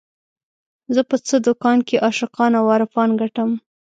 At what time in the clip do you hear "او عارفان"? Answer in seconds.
2.59-3.09